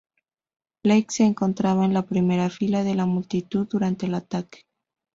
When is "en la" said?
1.85-2.07